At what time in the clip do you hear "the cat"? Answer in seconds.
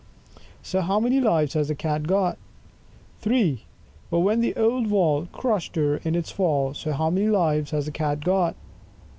1.67-2.07, 7.85-8.21